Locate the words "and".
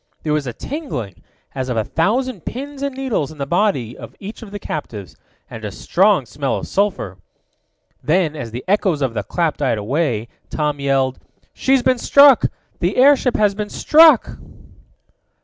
2.81-2.97, 5.47-5.63